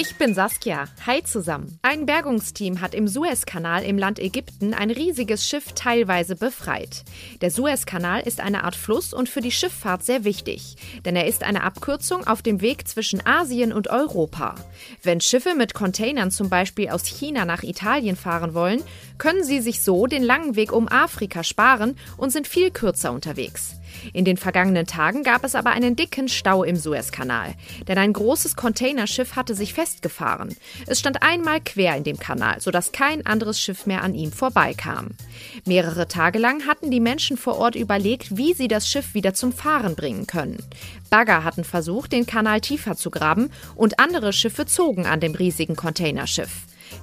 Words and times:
Ich 0.00 0.14
bin 0.14 0.32
Saskia. 0.32 0.84
Hi 1.06 1.24
zusammen. 1.24 1.76
Ein 1.82 2.06
Bergungsteam 2.06 2.80
hat 2.80 2.94
im 2.94 3.08
Suezkanal 3.08 3.82
im 3.82 3.98
Land 3.98 4.20
Ägypten 4.20 4.72
ein 4.72 4.92
riesiges 4.92 5.44
Schiff 5.44 5.72
teilweise 5.72 6.36
befreit. 6.36 7.02
Der 7.40 7.50
Suezkanal 7.50 8.20
ist 8.20 8.38
eine 8.38 8.62
Art 8.62 8.76
Fluss 8.76 9.12
und 9.12 9.28
für 9.28 9.40
die 9.40 9.50
Schifffahrt 9.50 10.04
sehr 10.04 10.22
wichtig, 10.22 10.76
denn 11.04 11.16
er 11.16 11.26
ist 11.26 11.42
eine 11.42 11.64
Abkürzung 11.64 12.28
auf 12.28 12.42
dem 12.42 12.60
Weg 12.60 12.86
zwischen 12.86 13.26
Asien 13.26 13.72
und 13.72 13.88
Europa. 13.88 14.54
Wenn 15.02 15.20
Schiffe 15.20 15.56
mit 15.56 15.74
Containern 15.74 16.30
zum 16.30 16.48
Beispiel 16.48 16.90
aus 16.90 17.04
China 17.04 17.44
nach 17.44 17.64
Italien 17.64 18.14
fahren 18.14 18.54
wollen, 18.54 18.84
können 19.18 19.42
sie 19.42 19.58
sich 19.58 19.82
so 19.82 20.06
den 20.06 20.22
langen 20.22 20.54
Weg 20.54 20.70
um 20.70 20.86
Afrika 20.86 21.42
sparen 21.42 21.98
und 22.16 22.30
sind 22.30 22.46
viel 22.46 22.70
kürzer 22.70 23.10
unterwegs. 23.10 23.74
In 24.12 24.24
den 24.24 24.36
vergangenen 24.36 24.86
Tagen 24.86 25.22
gab 25.22 25.44
es 25.44 25.54
aber 25.54 25.70
einen 25.70 25.96
dicken 25.96 26.28
Stau 26.28 26.64
im 26.64 26.76
Suezkanal, 26.76 27.54
denn 27.86 27.98
ein 27.98 28.12
großes 28.12 28.56
Containerschiff 28.56 29.36
hatte 29.36 29.54
sich 29.54 29.74
festgefahren. 29.74 30.56
Es 30.86 31.00
stand 31.00 31.22
einmal 31.22 31.60
quer 31.60 31.96
in 31.96 32.04
dem 32.04 32.18
Kanal, 32.18 32.60
sodass 32.60 32.92
kein 32.92 33.26
anderes 33.26 33.60
Schiff 33.60 33.86
mehr 33.86 34.02
an 34.02 34.14
ihm 34.14 34.32
vorbeikam. 34.32 35.08
Mehrere 35.66 36.08
Tage 36.08 36.38
lang 36.38 36.66
hatten 36.66 36.90
die 36.90 37.00
Menschen 37.00 37.36
vor 37.36 37.58
Ort 37.58 37.74
überlegt, 37.74 38.36
wie 38.36 38.54
sie 38.54 38.68
das 38.68 38.88
Schiff 38.88 39.14
wieder 39.14 39.34
zum 39.34 39.52
Fahren 39.52 39.94
bringen 39.94 40.26
können. 40.26 40.58
Bagger 41.10 41.44
hatten 41.44 41.64
versucht, 41.64 42.12
den 42.12 42.26
Kanal 42.26 42.60
tiefer 42.60 42.96
zu 42.96 43.10
graben 43.10 43.50
und 43.74 43.98
andere 43.98 44.32
Schiffe 44.32 44.66
zogen 44.66 45.06
an 45.06 45.20
dem 45.20 45.34
riesigen 45.34 45.76
Containerschiff. 45.76 46.50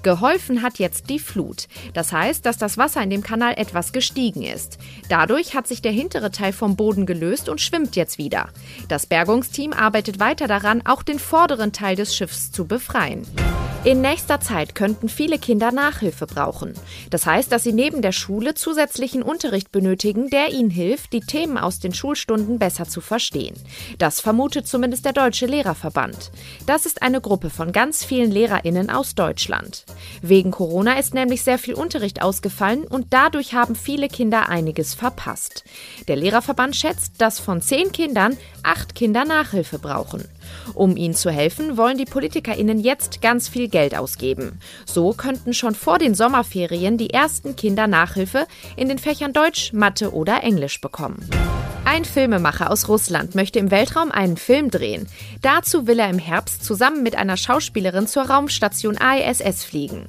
Geholfen 0.03 0.61
hat 0.61 0.79
jetzt 0.79 1.09
die 1.09 1.19
Flut. 1.19 1.67
Das 1.93 2.11
heißt, 2.11 2.45
dass 2.45 2.57
das 2.57 2.77
Wasser 2.77 3.01
in 3.01 3.09
dem 3.09 3.23
Kanal 3.23 3.53
etwas 3.57 3.93
gestiegen 3.93 4.43
ist. 4.43 4.77
Dadurch 5.09 5.55
hat 5.55 5.67
sich 5.67 5.81
der 5.81 5.91
hintere 5.91 6.31
Teil 6.31 6.53
vom 6.53 6.75
Boden 6.75 7.05
gelöst 7.05 7.49
und 7.49 7.61
schwimmt 7.61 7.95
jetzt 7.95 8.17
wieder. 8.17 8.49
Das 8.87 9.05
Bergungsteam 9.05 9.73
arbeitet 9.73 10.19
weiter 10.19 10.47
daran, 10.47 10.81
auch 10.85 11.03
den 11.03 11.19
vorderen 11.19 11.71
Teil 11.71 11.95
des 11.95 12.15
Schiffs 12.15 12.51
zu 12.51 12.65
befreien. 12.65 13.25
In 13.85 14.01
nächster 14.01 14.41
Zeit 14.41 14.73
könnten 14.73 15.09
viele 15.09 15.37
Kinder 15.37 15.71
Nachhilfe 15.71 16.25
brauchen. 16.25 16.73
Das 17.11 17.27
heißt, 17.27 17.51
dass 17.51 17.61
sie 17.61 17.71
neben 17.71 18.01
der 18.01 18.13
Schule 18.13 18.55
zusätzlichen 18.55 19.21
Unterricht 19.21 19.71
benötigen, 19.71 20.31
der 20.31 20.51
ihnen 20.51 20.71
hilft, 20.71 21.13
die 21.13 21.19
Themen 21.19 21.59
aus 21.59 21.77
den 21.77 21.93
Schulstunden 21.93 22.57
besser 22.57 22.87
zu 22.87 22.99
verstehen. 22.99 23.53
Das 23.99 24.21
vermutet 24.21 24.67
zumindest 24.67 25.05
der 25.05 25.13
Deutsche 25.13 25.45
Lehrerverband. 25.45 26.31
Das 26.65 26.87
ist 26.87 27.03
eine 27.03 27.21
Gruppe 27.21 27.51
von 27.51 27.73
ganz 27.73 28.03
vielen 28.03 28.31
Lehrerinnen 28.31 28.89
aus 28.89 29.13
Deutschland. 29.13 29.85
Wegen 30.23 30.49
Corona 30.49 30.97
ist 30.97 31.13
nämlich 31.13 31.43
sehr 31.43 31.59
viel 31.59 31.75
Unterricht 31.75 32.23
ausgefallen 32.23 32.85
und 32.87 33.13
dadurch 33.13 33.53
haben 33.53 33.75
viele 33.75 34.07
Kinder 34.07 34.49
einiges 34.49 34.95
verpasst. 34.95 35.63
Der 36.07 36.15
Lehrerverband 36.15 36.75
schätzt, 36.75 37.13
dass 37.19 37.39
von 37.39 37.61
zehn 37.61 37.91
Kindern 37.91 38.35
acht 38.63 38.95
Kinder 38.95 39.25
Nachhilfe 39.25 39.77
brauchen. 39.77 40.23
Um 40.73 40.97
ihnen 40.97 41.13
zu 41.13 41.29
helfen, 41.29 41.77
wollen 41.77 41.97
die 41.97 42.05
PolitikerInnen 42.05 42.79
jetzt 42.79 43.21
ganz 43.21 43.47
viel 43.47 43.67
Geld 43.67 43.95
ausgeben. 43.95 44.59
So 44.85 45.13
könnten 45.13 45.53
schon 45.53 45.75
vor 45.75 45.97
den 45.97 46.15
Sommerferien 46.15 46.97
die 46.97 47.11
ersten 47.11 47.55
Kinder 47.55 47.87
Nachhilfe 47.87 48.47
in 48.75 48.89
den 48.89 48.97
Fächern 48.97 49.33
Deutsch, 49.33 49.73
Mathe 49.73 50.13
oder 50.13 50.43
Englisch 50.43 50.81
bekommen. 50.81 51.29
Ein 51.85 52.03
Filmemacher 52.03 52.71
aus 52.71 52.87
Russland 52.87 53.35
möchte 53.35 53.59
im 53.59 53.69
Weltraum 53.69 54.11
einen 54.11 54.37
Film 54.37 54.71
drehen. 54.71 55.07
Dazu 55.43 55.85
will 55.85 55.99
er 55.99 56.09
im 56.09 56.17
Herbst 56.17 56.65
zusammen 56.65 57.03
mit 57.03 57.15
einer 57.15 57.37
Schauspielerin 57.37 58.07
zur 58.07 58.23
Raumstation 58.23 58.97
ISS 58.97 59.63
fliegen. 59.63 60.07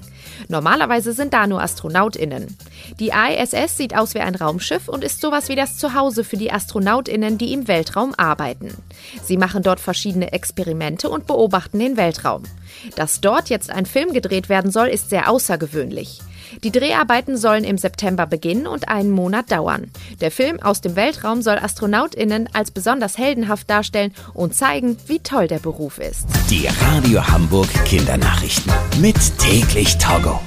Normalerweise 0.48 1.12
sind 1.12 1.34
da 1.34 1.46
nur 1.46 1.62
AstronautInnen. 1.62 2.56
Die 2.98 3.10
ISS 3.10 3.76
sieht 3.76 3.94
aus 3.94 4.14
wie 4.14 4.20
ein 4.20 4.34
Raumschiff 4.34 4.88
und 4.88 5.04
ist 5.04 5.20
sowas 5.20 5.50
wie 5.50 5.54
das 5.54 5.76
Zuhause 5.76 6.24
für 6.24 6.38
die 6.38 6.50
AstronautInnen, 6.50 7.36
die 7.36 7.52
im 7.52 7.68
Weltraum 7.68 8.14
arbeiten. 8.16 8.74
Sie 9.22 9.36
machen 9.36 9.62
dort 9.62 9.78
verschiedene 9.78 10.32
Experimente 10.32 11.10
und 11.10 11.26
beobachten 11.26 11.78
den 11.78 11.98
Weltraum. 11.98 12.44
Dass 12.96 13.20
dort 13.20 13.50
jetzt 13.50 13.70
ein 13.70 13.86
Film 13.86 14.14
gedreht 14.14 14.48
werden 14.48 14.70
soll, 14.70 14.88
ist 14.88 15.10
sehr 15.10 15.30
außergewöhnlich. 15.30 16.20
Die 16.64 16.72
Dreharbeiten 16.72 17.36
sollen 17.36 17.64
im 17.64 17.78
September 17.78 18.26
beginnen 18.26 18.66
und 18.66 18.88
einen 18.88 19.10
Monat 19.10 19.50
dauern. 19.50 19.90
Der 20.20 20.30
Film 20.30 20.60
aus 20.60 20.80
dem 20.80 20.96
Weltraum 20.96 21.42
soll 21.42 21.58
AstronautInnen 21.58 22.48
als 22.52 22.70
besonders 22.70 23.18
heldenhaft 23.18 23.68
darstellen 23.68 24.12
und 24.34 24.54
zeigen, 24.54 24.96
wie 25.06 25.18
toll 25.20 25.48
der 25.48 25.58
Beruf 25.58 25.98
ist. 25.98 26.26
Die 26.50 26.68
Radio 26.80 27.26
Hamburg 27.26 27.68
Kindernachrichten. 27.84 28.72
Mit 29.00 29.16
täglich 29.38 29.98
Togo. 29.98 30.40